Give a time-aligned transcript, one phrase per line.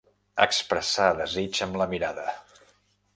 [0.45, 2.25] Expressar desig amb la mirada.